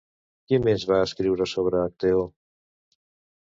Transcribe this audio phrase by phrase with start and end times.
[0.51, 2.25] Qui més va escriure sobre Acteó?